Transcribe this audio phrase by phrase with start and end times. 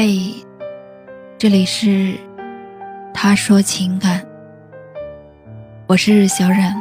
[0.00, 0.32] 嘿，
[1.38, 2.14] 这里是
[3.12, 4.24] 他说情感，
[5.88, 6.72] 我是小冉。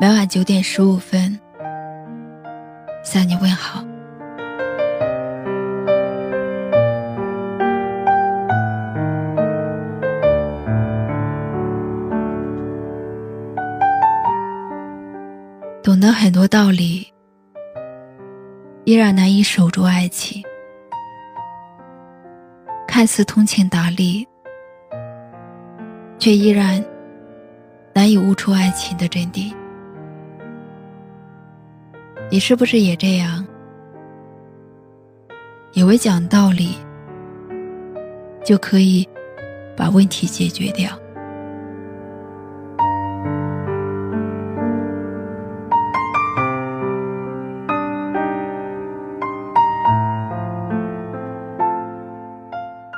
[0.00, 1.38] 每晚九点十五分
[3.04, 3.84] 向你问好。
[15.82, 17.06] 懂得很多道理，
[18.84, 20.42] 依然难以守住爱情。
[22.94, 24.24] 看似通情达理，
[26.16, 26.80] 却依然
[27.92, 29.52] 难以悟出爱情的真谛。
[32.30, 33.44] 你是不是也这样？
[35.72, 36.76] 以为讲道理
[38.44, 39.04] 就可以
[39.76, 40.96] 把问题解决掉？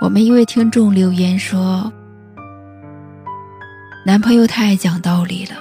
[0.07, 1.93] 我们一位听众留言说
[4.07, 5.57] ：“男朋友太爱讲道理了。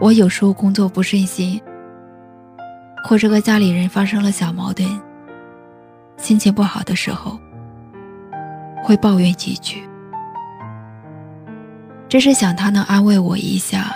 [0.00, 1.62] 我有时候工作不顺心，
[3.04, 4.84] 或者和家里人发生了小矛盾，
[6.16, 7.38] 心情不好的时候，
[8.82, 9.88] 会抱怨几句。
[12.08, 13.94] 只是想他能安慰我一下，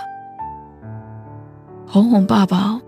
[1.85, 2.79] 哄哄抱抱，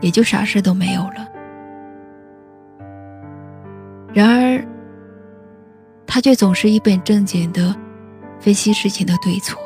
[0.00, 1.28] 也就啥事都没有了。”
[4.18, 4.66] 然而，
[6.04, 7.72] 他却总是一本正经的
[8.40, 9.56] 分析事情的对错。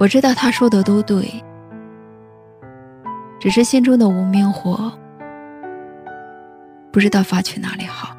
[0.00, 1.30] 我知道他说的都对，
[3.38, 4.92] 只是心中的无名火
[6.90, 8.16] 不知道发去哪里好。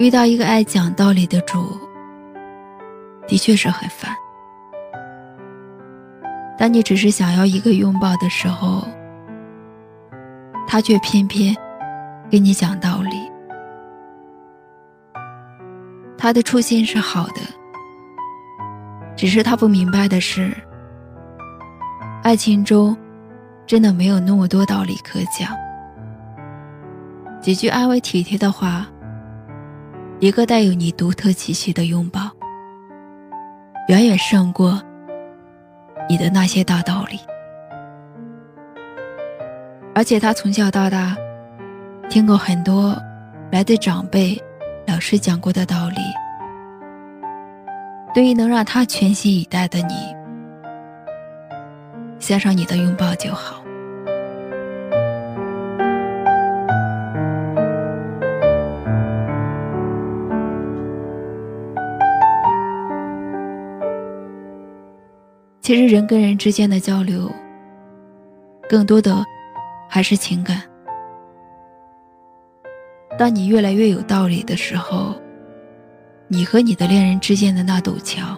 [0.00, 1.78] 遇到一个爱讲道理的主，
[3.28, 4.10] 的确是很烦。
[6.56, 8.82] 当你只是想要一个拥抱的时候，
[10.66, 11.54] 他却偏偏
[12.30, 13.10] 跟你讲道理。
[16.16, 17.42] 他的初心是好的，
[19.14, 20.50] 只是他不明白的是，
[22.22, 22.96] 爱情中
[23.66, 25.54] 真的没有那么多道理可讲，
[27.42, 28.86] 几句安慰体贴的话。
[30.20, 32.30] 一个带有你独特气息的拥抱，
[33.88, 34.78] 远远胜过
[36.10, 37.18] 你的那些大道理。
[39.94, 41.16] 而且他从小到大
[42.10, 42.94] 听过很多
[43.50, 44.38] 来自长辈、
[44.86, 45.96] 老师讲过的道理，
[48.12, 49.94] 对于能让他全心以待的你，
[52.18, 53.64] 献上你的拥抱就好。
[65.70, 67.30] 其实人跟人之间的交流，
[68.68, 69.24] 更多的
[69.88, 70.60] 还是情感。
[73.16, 75.14] 当你越来越有道理的时候，
[76.26, 78.36] 你和你的恋人之间的那堵墙，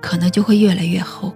[0.00, 1.34] 可能就会越来越厚。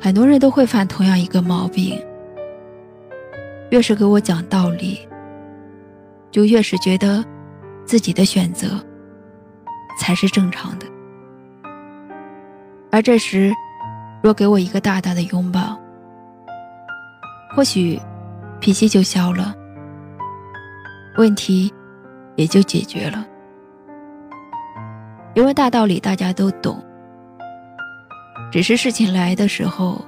[0.00, 2.04] 很多人都会犯同样一个毛病：
[3.70, 5.08] 越是给我讲道理，
[6.32, 7.24] 就越是觉得
[7.84, 8.84] 自己的选择
[9.96, 10.86] 才是正常的。
[12.90, 13.52] 而这时，
[14.22, 15.78] 若给我一个大大的拥抱，
[17.54, 18.00] 或许
[18.60, 19.54] 脾气就消了，
[21.18, 21.72] 问题
[22.36, 23.26] 也就解决了。
[25.34, 26.82] 因为大道理大家都懂，
[28.50, 30.02] 只是事情来的时候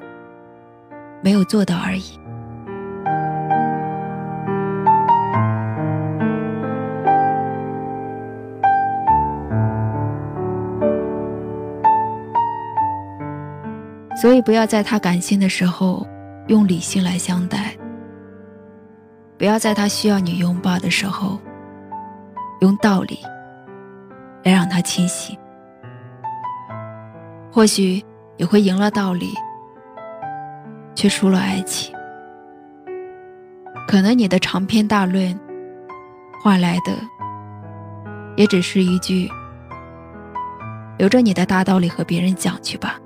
[1.22, 2.18] 没有做到而已。
[14.20, 16.04] 所以，不要在他感性的时候
[16.48, 17.78] 用理性来相待；
[19.38, 21.40] 不要在他需要你拥抱的时候
[22.60, 23.20] 用道理
[24.42, 25.38] 来让他清醒。
[27.48, 28.04] 或许
[28.36, 29.32] 你会赢了道理，
[30.96, 31.94] 却输了爱情。
[33.86, 35.38] 可能你的长篇大论
[36.42, 36.92] 换来的
[38.36, 39.30] 也只是一句
[40.98, 42.98] “留着你的大道理和别人讲去吧”。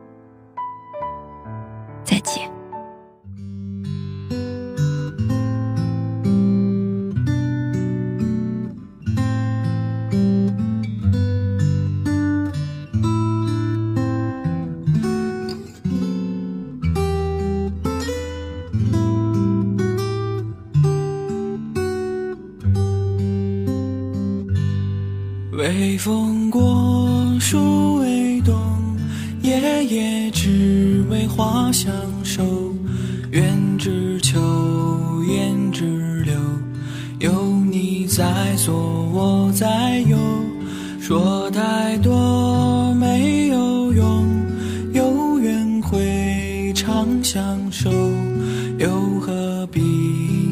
[25.52, 28.56] 微风过，树微动，
[29.42, 30.31] 夜夜。
[31.42, 31.92] 花相
[32.22, 32.44] 守。
[33.32, 34.38] 愿只求，
[35.24, 36.34] 言只留，
[37.18, 37.32] 有
[37.68, 38.72] 你在左，
[39.12, 40.16] 我在右。
[41.00, 44.24] 说太多没有用，
[44.92, 47.90] 有缘会长相守，
[48.78, 48.88] 又
[49.20, 49.80] 何必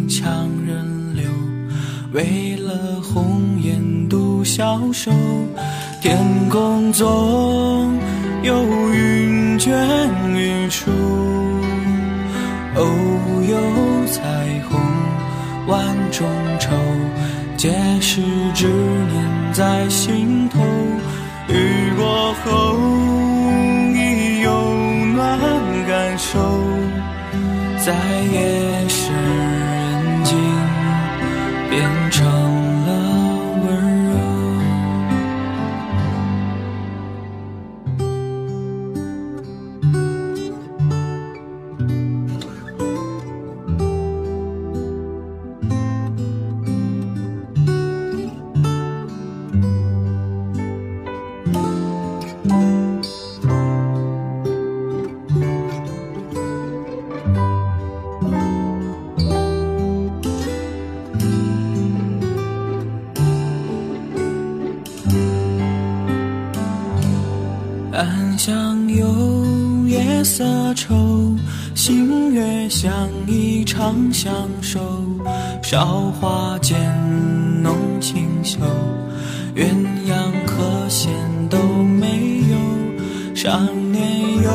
[0.08, 1.22] 强人留？
[2.12, 5.12] 为了红颜独消瘦，
[6.02, 7.06] 天空总
[8.42, 9.70] 有云卷
[10.34, 10.90] 云舒，
[12.76, 12.82] 偶
[13.42, 14.22] 有彩
[14.66, 14.80] 虹
[15.66, 16.26] 万种
[16.58, 16.70] 愁，
[17.58, 17.70] 皆
[18.00, 18.22] 是
[18.54, 20.58] 执念在心头。
[21.48, 22.74] 雨过后
[23.94, 24.50] 已有
[25.14, 25.38] 暖
[25.86, 26.38] 感受，
[27.84, 27.92] 在
[28.32, 30.38] 夜深人静。
[31.68, 32.26] 变成
[70.20, 70.44] 月色
[70.74, 71.34] 愁，
[71.74, 74.30] 星月相依长相
[74.60, 74.78] 守。
[75.62, 76.78] 韶华渐
[77.62, 78.58] 浓清秀，
[79.54, 79.64] 鸳
[80.06, 81.10] 鸯和弦
[81.48, 83.34] 都没有。
[83.34, 84.50] 少年又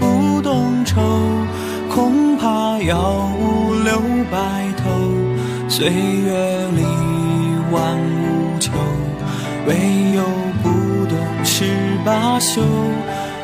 [0.00, 0.98] 不懂愁，
[1.94, 4.00] 恐怕要五留
[4.30, 4.88] 白头。
[5.68, 6.82] 岁月里
[7.70, 8.72] 万物求，
[9.66, 9.76] 唯
[10.16, 10.24] 有
[10.62, 11.66] 不懂十
[12.02, 12.62] 八宿。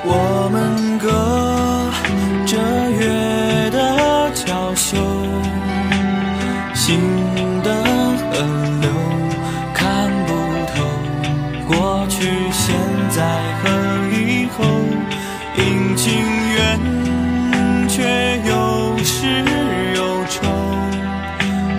[0.08, 1.08] 我们隔
[2.46, 2.56] 着
[2.92, 4.96] 月的娇羞，
[6.74, 7.00] 心
[7.64, 7.74] 的
[8.30, 8.38] 河
[8.80, 8.88] 流
[9.74, 10.32] 看不
[10.72, 10.74] 透，
[11.66, 12.16] 过去、
[12.52, 12.74] 现
[13.10, 13.18] 在
[13.58, 13.68] 和
[14.12, 14.64] 以后，
[15.56, 16.04] 阴晴
[16.54, 16.56] 圆
[17.88, 19.26] 缺有始
[19.96, 20.00] 有
[20.30, 20.40] 终，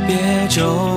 [0.06, 0.12] 别
[0.50, 0.97] 皱